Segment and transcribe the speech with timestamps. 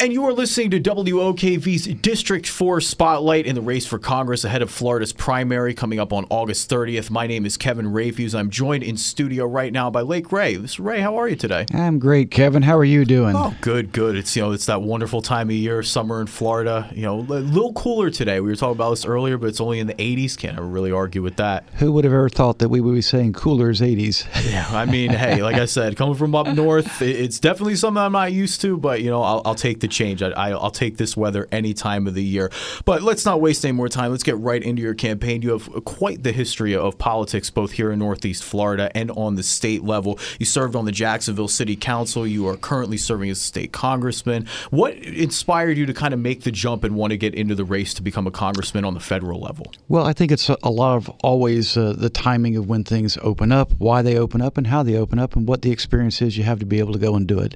[0.00, 4.62] And you are listening to WOKV's District 4 Spotlight in the race for Congress ahead
[4.62, 7.10] of Florida's primary coming up on August 30th.
[7.10, 8.32] My name is Kevin Rayfuse.
[8.32, 10.54] I'm joined in studio right now by Lake Ray.
[10.54, 10.84] Mr.
[10.84, 11.66] Ray, how are you today?
[11.74, 12.62] I'm great, Kevin.
[12.62, 13.34] How are you doing?
[13.34, 14.14] Oh, good, good.
[14.14, 16.88] It's you know it's that wonderful time of year, summer in Florida.
[16.94, 18.38] You know, a little cooler today.
[18.38, 20.38] We were talking about this earlier, but it's only in the 80s.
[20.38, 21.64] Can't ever really argue with that.
[21.78, 24.28] Who would have ever thought that we would be saying cooler is 80s?
[24.48, 28.12] Yeah, I mean, hey, like I said, coming from up north, it's definitely something I'm
[28.12, 28.76] not used to.
[28.78, 30.22] But you know, I'll, I'll take the change.
[30.22, 32.50] I, I, I'll take this weather any time of the year.
[32.84, 34.10] But let's not waste any more time.
[34.10, 35.42] Let's get right into your campaign.
[35.42, 39.42] You have quite the history of politics, both here in Northeast Florida and on the
[39.42, 40.18] state level.
[40.38, 42.26] You served on the Jacksonville City Council.
[42.26, 44.46] You are currently serving as a state congressman.
[44.70, 47.64] What inspired you to kind of make the jump and want to get into the
[47.64, 49.72] race to become a congressman on the federal level?
[49.88, 53.18] Well, I think it's a, a lot of always uh, the timing of when things
[53.22, 56.20] open up, why they open up, and how they open up, and what the experience
[56.22, 57.54] is you have to be able to go and do it.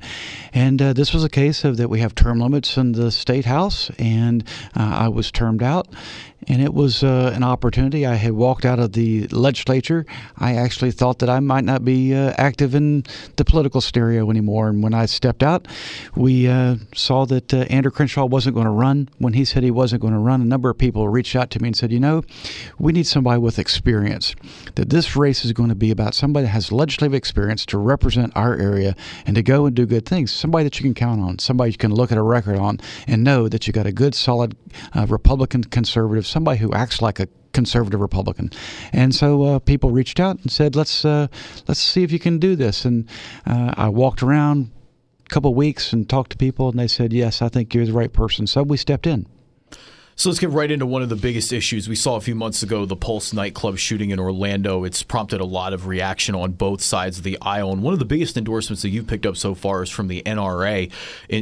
[0.53, 3.45] And uh, this was a case of that we have term limits in the state
[3.45, 4.45] house, and
[4.77, 5.89] uh, I was termed out.
[6.49, 8.05] And it was uh, an opportunity.
[8.05, 10.05] I had walked out of the legislature.
[10.39, 13.05] I actually thought that I might not be uh, active in
[13.37, 14.69] the political stereo anymore.
[14.69, 15.69] And when I stepped out,
[16.17, 19.09] we uh, saw that uh, Ander Crenshaw wasn't going to run.
[19.19, 21.63] When he said he wasn't going to run, a number of people reached out to
[21.63, 22.23] me and said, You know,
[22.79, 24.35] we need somebody with experience.
[24.75, 28.33] That this race is going to be about somebody that has legislative experience to represent
[28.37, 30.33] our area and to go and do good things.
[30.33, 33.23] Somebody that you can count on, somebody you can look at a record on and
[33.23, 34.57] know that you got a good, solid
[34.95, 38.51] uh, Republican conservative, somebody who acts like a conservative Republican.
[38.93, 41.29] And so uh, people reached out and said, "Let's uh,
[41.69, 43.09] let's see if you can do this." And
[43.47, 44.71] uh, I walked around
[45.27, 47.87] a couple of weeks and talked to people, and they said, "Yes, I think you're
[47.87, 49.27] the right person." So we stepped in.
[50.15, 51.89] So let's get right into one of the biggest issues.
[51.89, 54.85] We saw a few months ago the Pulse nightclub shooting in Orlando.
[54.85, 57.73] It's prompted a lot of reaction on both sides of the aisle.
[57.73, 60.23] And one of the biggest endorsements that you've picked up so far is from the
[60.25, 60.93] NRA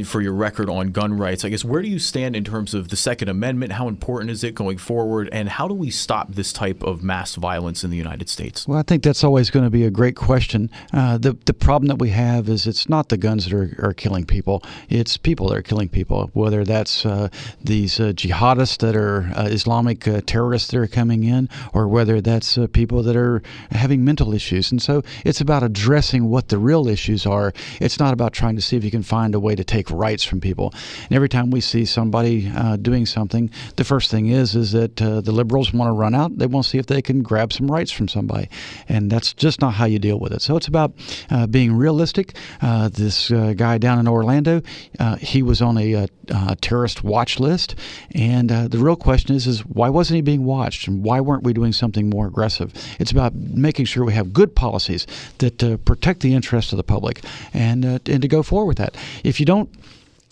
[0.05, 1.43] for your record on gun rights.
[1.43, 3.73] I guess where do you stand in terms of the Second Amendment?
[3.73, 5.27] How important is it going forward?
[5.33, 8.67] And how do we stop this type of mass violence in the United States?
[8.67, 10.69] Well, I think that's always going to be a great question.
[10.93, 13.93] Uh, the, the problem that we have is it's not the guns that are, are
[13.93, 17.27] killing people, it's people that are killing people, whether that's uh,
[17.61, 22.21] these uh, jihadists that are uh, Islamic uh, terrorists that are coming in, or whether
[22.21, 23.41] that's uh, people that are
[23.71, 24.71] having mental issues.
[24.71, 27.53] And so it's about addressing what the real issues are.
[27.79, 30.23] It's not about trying to see if you can find a way to take rights
[30.23, 30.73] from people.
[31.03, 35.01] And every time we see somebody uh, doing something, the first thing is is that
[35.01, 36.37] uh, the liberals want to run out.
[36.37, 38.49] They want to see if they can grab some rights from somebody,
[38.87, 40.41] and that's just not how you deal with it.
[40.41, 40.93] So it's about
[41.31, 42.35] uh, being realistic.
[42.61, 44.61] this guy down in Orlando,
[45.19, 47.75] he was on a, a terrorist watch list,
[48.13, 51.43] and uh, the real question is, is why wasn't he being watched, and why weren't
[51.43, 52.73] we doing something more aggressive?
[52.99, 55.07] It's about making sure we have good policies
[55.37, 57.23] that uh, protect the interests of the public,
[57.53, 58.95] and uh, and to go forward with that.
[59.23, 59.69] If you don't,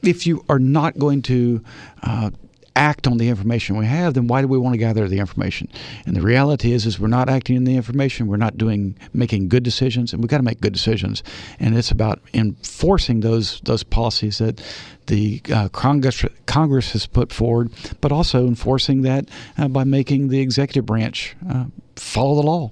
[0.03, 1.63] if you are not going to
[2.03, 2.31] uh,
[2.75, 5.67] act on the information we have, then why do we want to gather the information?
[6.05, 8.27] And the reality is, is we're not acting on the information.
[8.27, 11.23] We're not doing making good decisions, and we've got to make good decisions.
[11.59, 14.61] And it's about enforcing those those policies that
[15.07, 17.71] the uh, Congress Congress has put forward,
[18.01, 21.65] but also enforcing that uh, by making the executive branch uh,
[21.95, 22.71] follow the law.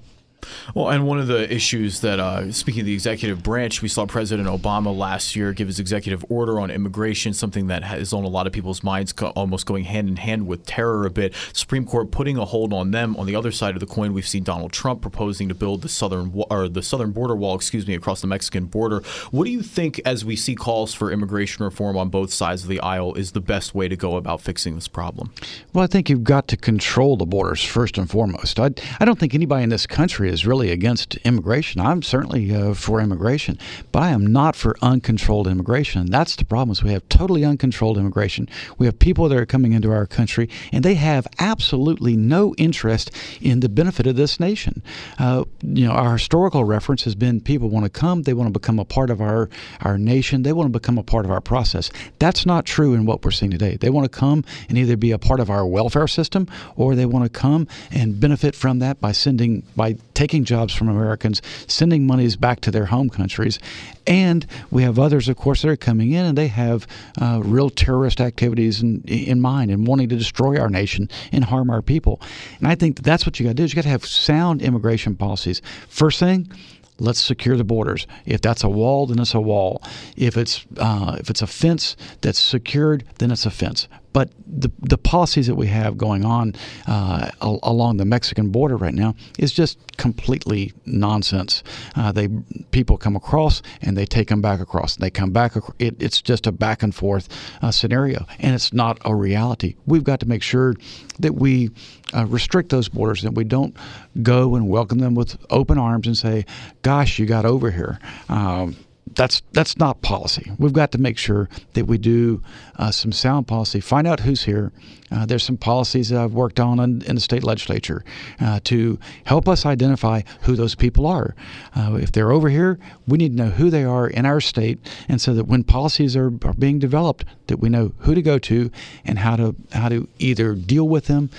[0.74, 4.06] Well, and one of the issues that, uh, speaking of the executive branch, we saw
[4.06, 8.28] President Obama last year give his executive order on immigration, something that is on a
[8.28, 11.34] lot of people's minds, almost going hand in hand with terror a bit.
[11.52, 13.16] Supreme Court putting a hold on them.
[13.16, 15.88] On the other side of the coin, we've seen Donald Trump proposing to build the
[15.88, 19.02] southern or the southern border wall, excuse me, across the Mexican border.
[19.30, 22.68] What do you think, as we see calls for immigration reform on both sides of
[22.68, 25.32] the aisle, is the best way to go about fixing this problem?
[25.72, 28.60] Well, I think you've got to control the borders first and foremost.
[28.60, 28.70] I,
[29.00, 31.80] I don't think anybody in this country is really against immigration.
[31.80, 33.58] I'm certainly uh, for immigration,
[33.90, 36.06] but I am not for uncontrolled immigration.
[36.10, 38.48] That's the problem is we have totally uncontrolled immigration.
[38.78, 43.10] We have people that are coming into our country, and they have absolutely no interest
[43.40, 44.82] in the benefit of this nation.
[45.18, 48.58] Uh, you know, our historical reference has been people want to come, they want to
[48.58, 49.48] become a part of our,
[49.82, 51.90] our nation, they want to become a part of our process.
[52.18, 53.76] That's not true in what we're seeing today.
[53.76, 57.06] They want to come and either be a part of our welfare system or they
[57.06, 62.04] want to come and benefit from that by sending, by taking jobs from Americans, sending
[62.04, 63.60] monies back to their home countries.
[64.04, 66.88] And we have others, of course, that are coming in and they have
[67.22, 71.70] uh, real terrorist activities in, in mind and wanting to destroy our nation and harm
[71.70, 72.20] our people.
[72.58, 74.04] And I think that that's what you got to do is you got to have
[74.04, 75.62] sound immigration policies.
[75.88, 76.50] First thing,
[76.98, 78.08] let's secure the borders.
[78.26, 79.84] If that's a wall, then it's a wall.
[80.16, 83.86] If it's uh, if it's a fence that's secured, then it's a fence.
[84.12, 86.54] But the the policies that we have going on
[86.86, 91.62] uh, along the Mexican border right now is just completely nonsense.
[91.94, 92.28] Uh, they
[92.70, 94.96] people come across and they take them back across.
[94.96, 95.54] They come back.
[95.78, 97.28] It, it's just a back and forth
[97.62, 99.76] uh, scenario, and it's not a reality.
[99.86, 100.74] We've got to make sure
[101.18, 101.70] that we
[102.14, 103.76] uh, restrict those borders, that we don't
[104.22, 106.46] go and welcome them with open arms and say,
[106.82, 108.76] "Gosh, you got over here." Um,
[109.14, 110.50] that's that's not policy.
[110.58, 112.42] We've got to make sure that we do
[112.76, 113.80] uh, some sound policy.
[113.80, 114.72] Find out who's here.
[115.10, 118.04] Uh, there's some policies that I've worked on in, in the state legislature
[118.40, 121.34] uh, to help us identify who those people are.
[121.74, 124.78] Uh, if they're over here, we need to know who they are in our state,
[125.08, 128.38] and so that when policies are, are being developed, that we know who to go
[128.38, 128.70] to
[129.04, 131.30] and how to how to either deal with them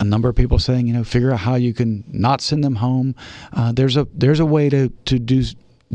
[0.00, 2.76] a number of people saying, you know, figure out how you can not send them
[2.76, 3.14] home.
[3.52, 5.44] Uh, there's a there's a way to to do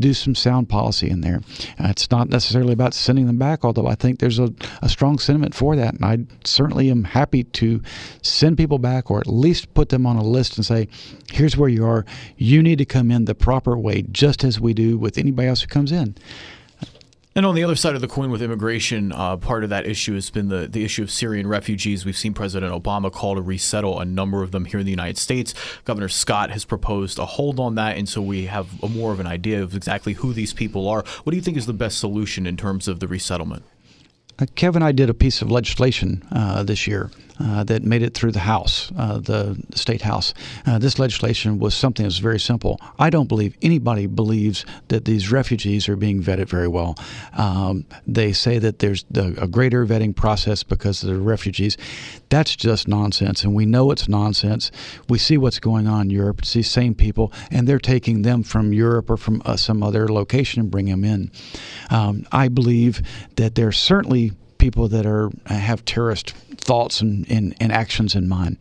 [0.00, 1.40] do some sound policy in there.
[1.78, 4.52] Uh, it's not necessarily about sending them back, although I think there's a,
[4.82, 5.94] a strong sentiment for that.
[5.94, 7.82] And I certainly am happy to
[8.22, 10.88] send people back or at least put them on a list and say,
[11.30, 12.04] here's where you are.
[12.36, 15.62] You need to come in the proper way, just as we do with anybody else
[15.62, 16.16] who comes in.
[17.36, 20.14] And on the other side of the coin with immigration, uh, part of that issue
[20.14, 22.04] has been the, the issue of Syrian refugees.
[22.04, 25.16] We've seen President Obama call to resettle a number of them here in the United
[25.16, 25.54] States.
[25.84, 29.28] Governor Scott has proposed a hold on that, and so we have more of an
[29.28, 31.04] idea of exactly who these people are.
[31.22, 33.62] What do you think is the best solution in terms of the resettlement?
[34.40, 38.14] Uh, Kevin I did a piece of legislation uh, this year uh, that made it
[38.14, 40.34] through the House, uh, the state House.
[40.66, 42.78] Uh, this legislation was something that was very simple.
[42.98, 46.96] I don't believe anybody believes that these refugees are being vetted very well.
[47.36, 51.76] Um, they say that there's a greater vetting process because of the refugees.
[52.28, 54.70] That's just nonsense, and we know it's nonsense.
[55.08, 56.40] We see what's going on in Europe.
[56.40, 60.08] It's these same people, and they're taking them from Europe or from uh, some other
[60.08, 61.30] location and bring them in.
[61.90, 63.02] Um, I believe
[63.36, 68.56] that there's certainly people that are have terrorist thoughts and, and, and, actions in mind.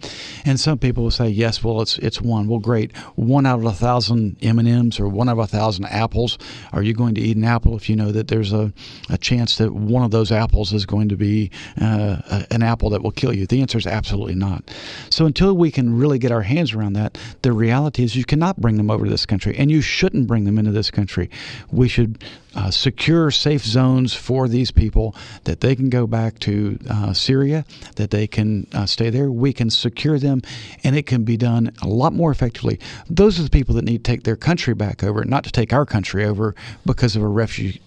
[0.45, 2.47] And some people will say, yes, well, it's it's one.
[2.47, 2.95] Well, great.
[3.15, 6.37] One out of a thousand M&Ms or one out of a thousand apples.
[6.71, 8.71] Are you going to eat an apple if you know that there's a,
[9.09, 13.03] a chance that one of those apples is going to be uh, an apple that
[13.03, 13.45] will kill you?
[13.45, 14.63] The answer is absolutely not.
[15.09, 18.61] So until we can really get our hands around that, the reality is you cannot
[18.61, 21.29] bring them over to this country, and you shouldn't bring them into this country.
[21.71, 22.23] We should
[22.55, 27.65] uh, secure safe zones for these people that they can go back to uh, Syria,
[27.95, 29.31] that they can uh, stay there.
[29.31, 30.41] We can secure them,
[30.83, 32.79] and it can be done a lot more effectively.
[33.09, 35.73] Those are the people that need to take their country back over, not to take
[35.73, 36.55] our country over
[36.85, 37.81] because of a refugee,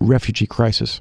[0.00, 1.00] refugee crisis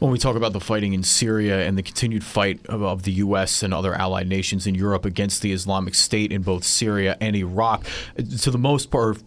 [0.00, 3.12] when we talk about the fighting in Syria and the continued fight of, of, the
[3.12, 3.62] U.S.
[3.62, 7.84] and other allied nations in Europe against the Islamic State in both Syria and Iraq,
[8.16, 9.18] to the most part,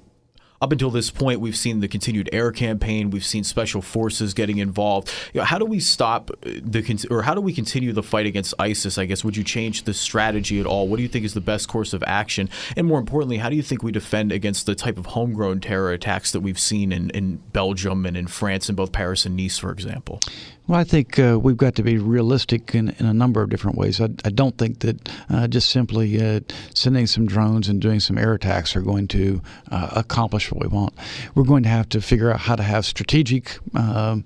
[0.63, 3.09] up until this point, we've seen the continued air campaign.
[3.09, 5.11] We've seen special forces getting involved.
[5.33, 8.53] You know, how do we stop the or how do we continue the fight against
[8.57, 8.97] ISIS?
[8.97, 10.87] I guess would you change the strategy at all?
[10.87, 12.49] What do you think is the best course of action?
[12.77, 15.91] And more importantly, how do you think we defend against the type of homegrown terror
[15.91, 19.57] attacks that we've seen in, in Belgium and in France, in both Paris and Nice,
[19.57, 20.21] for example?
[20.65, 23.77] Well, I think uh, we've got to be realistic in, in, a number of different
[23.77, 23.99] ways.
[23.99, 26.39] I, I don't think that uh, just simply uh,
[26.73, 30.69] sending some drones and doing some air attacks are going to uh, accomplish what we
[30.69, 30.93] want.
[31.35, 34.23] We're going to have to figure out how to have strategic um,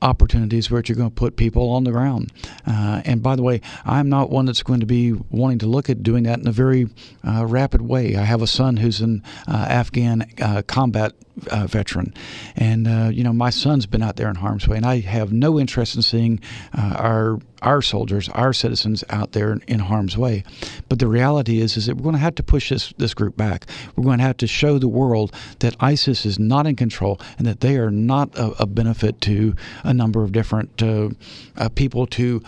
[0.00, 2.32] opportunities where you're going to put people on the ground.
[2.66, 5.90] Uh, and by the way, I'm not one that's going to be wanting to look
[5.90, 6.88] at doing that in a very
[7.28, 8.16] uh, rapid way.
[8.16, 10.30] I have a son who's an Afghan
[10.66, 11.12] combat
[11.50, 12.14] uh, veteran,
[12.56, 15.32] and uh, you know my son's been out there in harm's way, and I have
[15.32, 16.40] no interest in seeing
[16.76, 20.44] uh, our our soldiers, our citizens out there in harm's way.
[20.88, 23.36] But the reality is, is that we're going to have to push this this group
[23.36, 23.66] back.
[23.96, 27.46] We're going to have to show the world that ISIS is not in control and
[27.46, 31.10] that they are not a, a benefit to a number of different uh,
[31.56, 32.42] uh, people to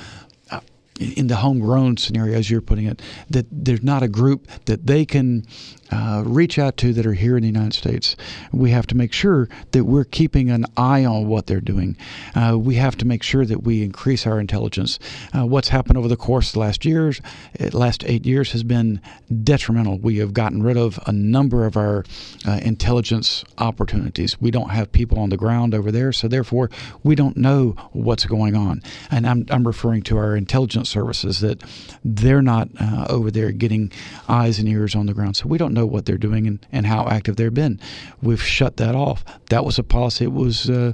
[0.51, 0.61] uh,
[1.01, 5.05] in the homegrown scenario, as you're putting it, that there's not a group that they
[5.05, 5.47] can
[5.91, 8.17] uh, reach out to that are here in the United States.
[8.53, 11.97] We have to make sure that we're keeping an eye on what they're doing.
[12.35, 14.99] Uh, we have to make sure that we increase our intelligence.
[15.33, 17.21] Uh, what's happened over the course of the last years,
[17.61, 19.01] uh, last eight years, has been
[19.45, 19.99] detrimental.
[19.99, 22.05] We have gotten rid of a number of our
[22.47, 24.41] uh, intelligence opportunities.
[24.41, 26.71] We don't have people on the ground over there, so therefore
[27.03, 28.83] we don't know what's going on.
[29.11, 31.63] And I'm, I'm referring to our intelligence services that
[32.05, 33.93] they're not uh, over there getting
[34.29, 35.37] eyes and ears on the ground.
[35.37, 37.81] So we don't know what they're doing and, and how active they've been.
[38.23, 39.25] We've shut that off.
[39.51, 40.93] That was a policy that was uh,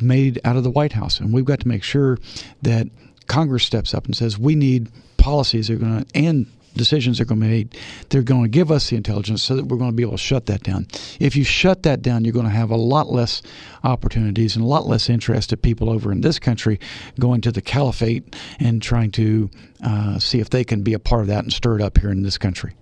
[0.00, 2.18] made out of the White House, and we've got to make sure
[2.62, 2.88] that
[3.26, 7.24] Congress steps up and says we need policies that are going to and decisions are
[7.24, 7.78] going to be made.
[8.08, 10.18] They're going to give us the intelligence so that we're going to be able to
[10.18, 10.86] shut that down.
[11.18, 13.42] If you shut that down, you're going to have a lot less
[13.84, 16.80] opportunities and a lot less interested people over in this country
[17.18, 19.50] going to the caliphate and trying to
[19.84, 22.10] uh, see if they can be a part of that and stir it up here
[22.10, 22.74] in this country.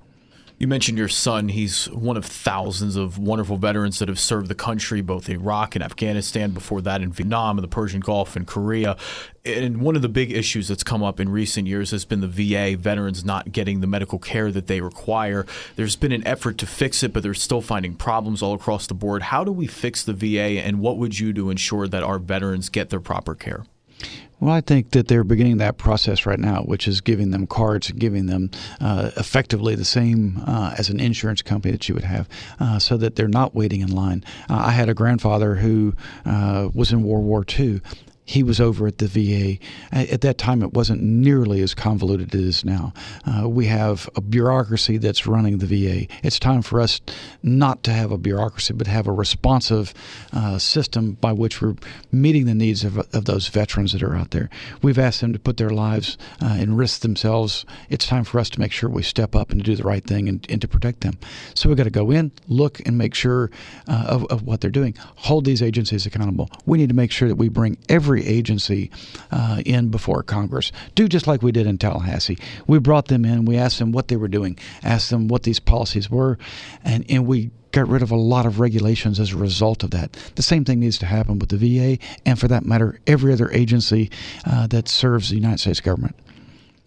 [0.59, 1.51] You mentioned your son.
[1.51, 5.77] He's one of thousands of wonderful veterans that have served the country, both in Iraq
[5.77, 8.97] and Afghanistan, before that in Vietnam and the Persian Gulf and Korea.
[9.45, 12.27] And one of the big issues that's come up in recent years has been the
[12.27, 15.47] VA, veterans not getting the medical care that they require.
[15.77, 18.95] There's been an effort to fix it, but they're still finding problems all across the
[18.95, 19.23] board.
[19.23, 22.19] How do we fix the VA, and what would you do to ensure that our
[22.19, 23.65] veterans get their proper care?
[24.41, 27.91] Well, I think that they're beginning that process right now, which is giving them cards,
[27.91, 32.29] giving them uh, effectively the same uh, as an insurance company that you would have,
[32.61, 34.25] uh, so that they're not waiting in line.
[34.49, 37.81] Uh, I had a grandfather who uh, was in World War II,
[38.29, 39.59] he was over at the VA.
[39.91, 42.93] At that time, it wasn't nearly as convoluted as it is now.
[43.25, 46.07] Uh, we have a bureaucracy that's running the VA.
[46.23, 47.01] It's time for us
[47.43, 49.95] not to have a bureaucracy, but have a responsive
[50.35, 51.77] uh, system by which we're
[52.13, 54.51] meeting the needs of, of, those veterans that are out there.
[54.83, 57.65] We've asked them to put their lives uh, and risk themselves.
[57.89, 60.29] It's time for us to make sure we step up and do the right thing
[60.29, 61.19] and, and to protect them.
[61.55, 63.51] So we've got to go in, look, and make sure
[63.87, 64.95] uh, of, of what they're doing.
[65.17, 66.51] Hold these agencies accountable.
[66.67, 68.91] We need to make sure that we bring every every agency
[69.31, 70.73] uh, in before Congress.
[70.95, 72.39] Do just like we did in Tallahassee.
[72.67, 75.61] We brought them in, we asked them what they were doing, asked them what these
[75.61, 76.39] policies were,
[76.85, 80.17] and, and we got rid of a lot of regulations as a result of that.
[80.37, 83.51] The same thing needs to happen with the VA, and for that matter, every other
[83.53, 84.11] agency
[84.45, 86.17] uh, that serves the United States government.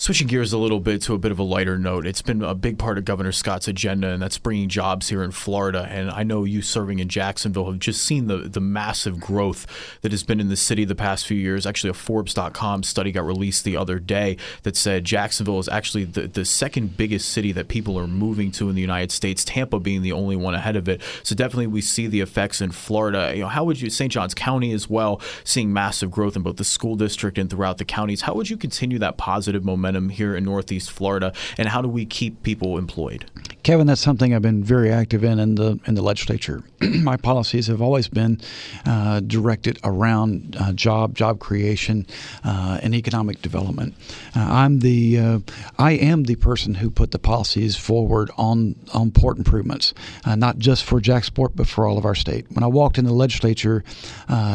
[0.01, 2.55] Switching gears a little bit to a bit of a lighter note, it's been a
[2.55, 5.87] big part of Governor Scott's agenda, and that's bringing jobs here in Florida.
[5.91, 9.67] And I know you serving in Jacksonville have just seen the, the massive growth
[10.01, 11.67] that has been in the city the past few years.
[11.67, 16.27] Actually, a Forbes.com study got released the other day that said Jacksonville is actually the,
[16.27, 20.01] the second biggest city that people are moving to in the United States, Tampa being
[20.01, 20.99] the only one ahead of it.
[21.21, 23.33] So definitely we see the effects in Florida.
[23.35, 24.11] You know, how would you, St.
[24.11, 27.85] Johns County as well, seeing massive growth in both the school district and throughout the
[27.85, 28.21] counties.
[28.21, 29.90] How would you continue that positive momentum?
[29.91, 33.25] Momentum here in Northeast Florida, and how do we keep people employed?
[33.63, 36.63] Kevin, that's something I've been very active in in the in the legislature.
[36.81, 38.41] My policies have always been
[38.85, 42.07] uh, directed around uh, job job creation
[42.43, 43.93] uh, and economic development.
[44.35, 45.39] Uh, I'm the uh,
[45.77, 49.93] I am the person who put the policies forward on on port improvements,
[50.25, 52.47] uh, not just for JAXPORT but for all of our state.
[52.51, 53.83] When I walked in the legislature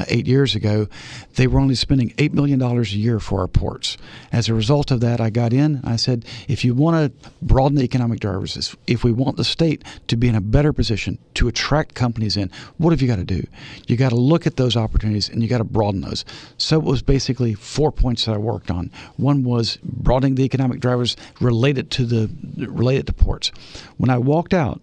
[0.09, 0.88] eight years ago,
[1.35, 3.97] they were only spending eight million dollars a year for our ports.
[4.33, 5.80] As a result of that, got in.
[5.85, 9.85] I said, if you want to broaden the economic drivers, if we want the state
[10.09, 13.25] to be in a better position to attract companies in, what have you got to
[13.25, 13.47] do?
[13.87, 16.25] You got to look at those opportunities and you got to broaden those.
[16.59, 18.90] So it was basically four points that I worked on.
[19.16, 22.30] One was broadening the economic drivers related to the
[22.68, 23.52] related to ports.
[23.97, 24.80] When I walked out,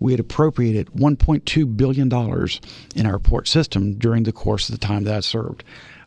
[0.00, 2.06] we had appropriated $1.2 billion
[2.94, 5.64] in our port system during the course of the time that I served.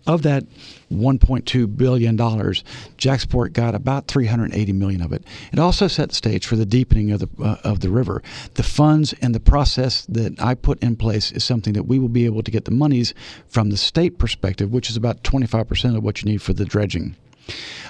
[0.08, 0.46] Of that
[0.92, 2.64] 1.2 billion dollars,
[2.98, 5.24] JAXPORT got about 380 million of it.
[5.54, 8.24] It also set the stage for the deepening of the uh, of the river.
[8.56, 12.10] The funds and the process that I put in place is something that we will
[12.10, 13.14] be able to get the monies
[13.48, 17.16] from the state perspective, which is about 25% of what you need for the dredging.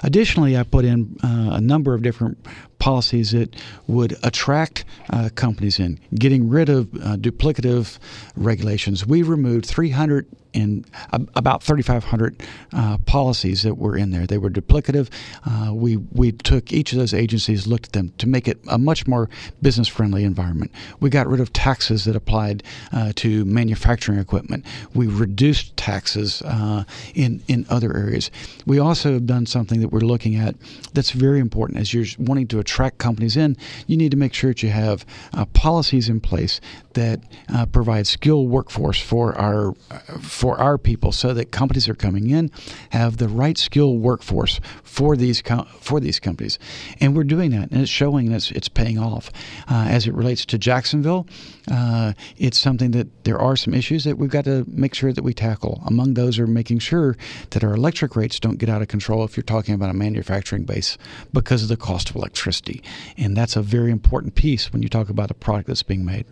[0.02, 2.38] Additionally, I put in uh, a number of different
[2.78, 3.54] policies that
[3.86, 7.98] would attract uh, companies in, getting rid of uh, duplicative
[8.34, 9.06] regulations.
[9.06, 12.42] We removed 300 and about 3,500
[12.72, 14.26] uh, policies that were in there.
[14.26, 15.08] They were duplicative.
[15.44, 18.78] Uh, we we took each of those agencies, looked at them to make it a
[18.78, 19.28] much more
[19.60, 20.70] business friendly environment.
[21.00, 24.64] We got rid of taxes that applied uh, to manufacturing equipment.
[24.94, 28.30] We reduced taxes uh, in in other areas.
[28.66, 30.54] We also have done something that we're looking at
[30.92, 33.56] that's very important as you're wanting to attract companies in.
[33.86, 35.04] You need to make sure that you have
[35.34, 36.60] uh, policies in place
[36.94, 37.20] that
[37.52, 39.72] uh, provide skilled workforce for our
[40.20, 42.50] for our people, so that companies are coming in
[42.90, 45.42] have the right skilled workforce for these
[45.80, 46.58] for these companies,
[47.00, 49.30] and we're doing that, and it's showing and it's, it's paying off.
[49.68, 51.26] Uh, as it relates to Jacksonville,
[51.70, 55.22] uh, it's something that there are some issues that we've got to make sure that
[55.22, 55.82] we tackle.
[55.86, 57.16] Among those are making sure
[57.50, 60.64] that our electric rates don't get out of control if you're talking about a manufacturing
[60.64, 60.98] base
[61.32, 62.82] because of the cost of electricity,
[63.16, 66.26] and that's a very important piece when you talk about a product that's being made.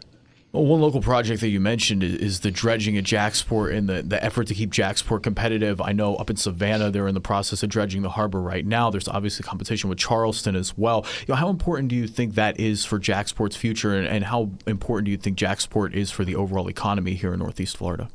[0.52, 4.22] Well, one local project that you mentioned is, the dredging at JAXPORT and the, the
[4.24, 5.80] effort to keep JAXPORT competitive.
[5.80, 8.90] I know up in Savannah, they're in the process of dredging the harbor right now.
[8.90, 11.06] There's obviously competition with Charleston as well.
[11.20, 14.50] You know, how important do you think that is for JAXPORT's future, and, and how
[14.66, 18.08] important do you think JAXPORT is for the overall economy here in Northeast Florida?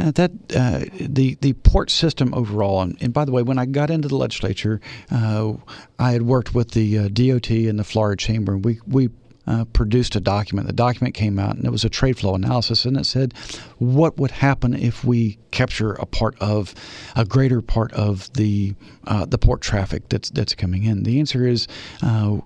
[0.00, 3.66] Uh, that uh, the the port system overall, and, and, by the way, when I
[3.66, 5.54] got into the legislature, uh,
[5.98, 8.56] I had worked with the uh, DOT and the Florida Chamber.
[8.56, 9.10] We we
[9.46, 10.66] uh, produced a document.
[10.66, 13.34] The document came out, and it was a trade flow analysis, and it said
[13.78, 16.74] what would happen if we capture a part of
[17.16, 18.74] a greater part of the
[19.06, 21.04] uh, the port traffic that's that's coming in.
[21.04, 21.66] The answer is
[22.02, 22.38] uh,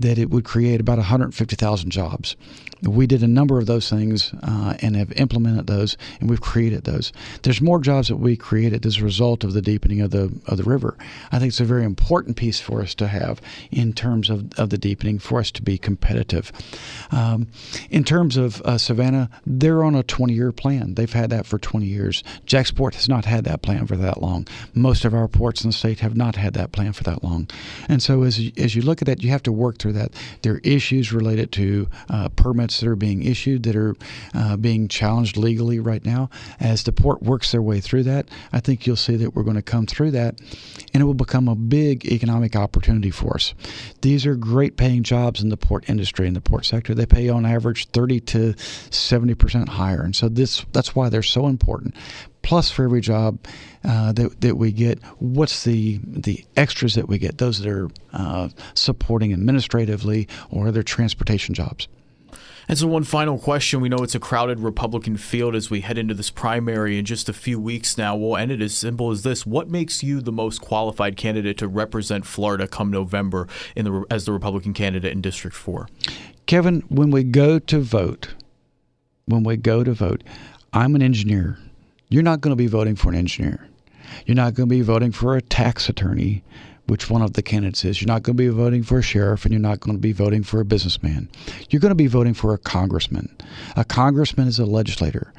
[0.00, 2.36] that it would create about 150,000 jobs.
[2.82, 6.84] We did a number of those things uh, and have implemented those, and we've created
[6.84, 7.12] those.
[7.42, 10.56] There's more jobs that we created as a result of the deepening of the of
[10.56, 10.96] the river.
[11.30, 14.70] I think it's a very important piece for us to have in terms of, of
[14.70, 16.45] the deepening for us to be competitive.
[17.10, 17.48] Um,
[17.90, 20.94] in terms of uh, Savannah, they're on a 20 year plan.
[20.94, 22.22] They've had that for 20 years.
[22.46, 24.46] JAXPORT has not had that plan for that long.
[24.74, 27.48] Most of our ports in the state have not had that plan for that long.
[27.88, 30.12] And so as as you look at that, you have to work through that.
[30.42, 33.94] There are issues related to uh, permits that are being issued that are
[34.34, 36.30] uh, being challenged legally right now.
[36.60, 39.56] As the port works their way through that, I think you'll see that we're going
[39.56, 40.40] to come through that
[40.92, 43.54] and it will become a big economic opportunity for us.
[44.00, 46.94] These are great paying jobs in the port industry and the port sector.
[46.94, 48.54] They pay on average 30 to
[48.90, 51.94] 70 percent higher, and so this that's why they're so important.
[52.42, 53.40] Plus, for every job
[53.82, 57.38] uh, that, that we get, what's the the extras that we get?
[57.38, 61.88] Those that are uh, supporting administratively or other transportation jobs.
[62.68, 63.80] And so, one final question.
[63.80, 67.28] We know it's a crowded Republican field as we head into this primary in just
[67.28, 68.16] a few weeks now.
[68.16, 71.68] We'll end it as simple as this What makes you the most qualified candidate to
[71.68, 73.46] represent Florida come November
[73.76, 75.88] in the, as the Republican candidate in District 4?
[76.46, 78.34] Kevin, when we go to vote,
[79.26, 80.24] when we go to vote,
[80.72, 81.58] I'm an engineer.
[82.08, 83.68] You're not going to be voting for an engineer.
[84.24, 86.42] You're not going to be voting for a tax attorney
[86.86, 88.00] which one of the candidates is.
[88.00, 90.12] You're not going to be voting for a sheriff and you're not going to be
[90.12, 91.28] voting for a businessman.
[91.70, 93.34] You're going to be voting for a congressman.
[93.76, 95.32] A congressman is a legislator.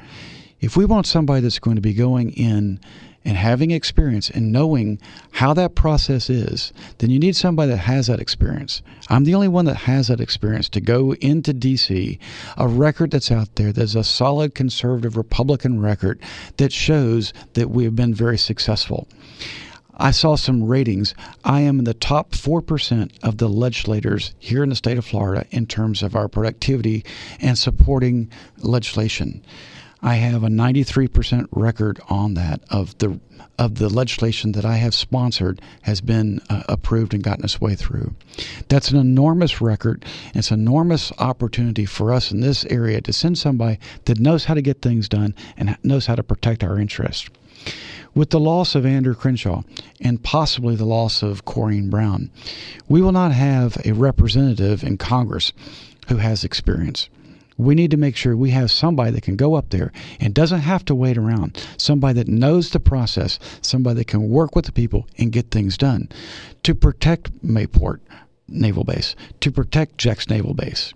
[0.60, 2.80] If we want somebody that's going to be going in
[3.24, 4.98] and having experience and knowing
[5.32, 8.82] how that process is, then you need somebody that has that experience.
[9.08, 12.18] I'm the only one that has that experience to go into DC,
[12.56, 16.20] a record that's out there that's a solid conservative Republican record
[16.56, 19.08] that shows that we have been very successful.
[19.98, 21.14] I saw some ratings.
[21.44, 25.46] I am in the top 4% of the legislators here in the state of Florida
[25.50, 27.04] in terms of our productivity
[27.40, 29.42] and supporting legislation.
[30.00, 33.18] I have a 93% record on that of the
[33.58, 37.74] of the legislation that I have sponsored has been uh, approved and gotten its way
[37.74, 38.14] through.
[38.68, 40.04] That's an enormous record.
[40.32, 44.54] It's an enormous opportunity for us in this area to send somebody that knows how
[44.54, 47.28] to get things done and knows how to protect our interests.
[48.14, 49.62] With the loss of Ander Crenshaw
[50.00, 52.30] and possibly the loss of Corrine Brown,
[52.88, 55.52] we will not have a representative in Congress
[56.08, 57.08] who has experience.
[57.56, 60.60] We need to make sure we have somebody that can go up there and doesn't
[60.60, 61.64] have to wait around.
[61.76, 65.76] Somebody that knows the process, somebody that can work with the people and get things
[65.76, 66.08] done
[66.62, 67.98] to protect Mayport
[68.46, 70.94] Naval Base, to protect Jax Naval Base.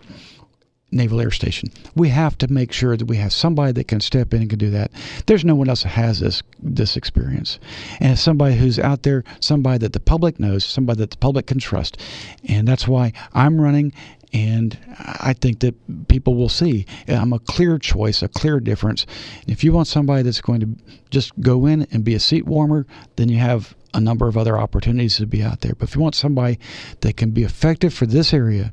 [0.92, 1.70] Naval Air Station.
[1.94, 4.58] We have to make sure that we have somebody that can step in and can
[4.58, 4.90] do that.
[5.26, 7.58] There's no one else that has this this experience,
[7.98, 11.58] and somebody who's out there, somebody that the public knows, somebody that the public can
[11.58, 12.00] trust,
[12.44, 13.92] and that's why I'm running.
[14.34, 15.74] And I think that
[16.08, 19.04] people will see I'm a clear choice, a clear difference.
[19.42, 20.68] And if you want somebody that's going to
[21.10, 24.58] just go in and be a seat warmer, then you have a number of other
[24.58, 25.74] opportunities to be out there.
[25.74, 26.58] But if you want somebody
[27.00, 28.72] that can be effective for this area,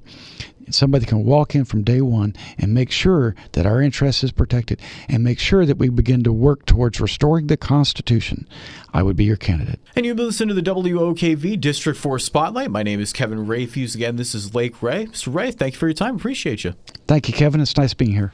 [0.73, 4.82] somebody can walk in from day one and make sure that our interest is protected
[5.08, 8.47] and make sure that we begin to work towards restoring the Constitution,
[8.93, 9.79] I would be your candidate.
[9.95, 12.71] And you've been listening to the WOKV District 4 Spotlight.
[12.71, 13.95] My name is Kevin Rayfuse.
[13.95, 15.05] Again, this is Lake Ray.
[15.08, 15.34] Mr.
[15.34, 16.15] Ray, thank you for your time.
[16.15, 16.73] Appreciate you.
[17.08, 17.62] Thank you, Kevin.
[17.62, 18.34] It's nice being here.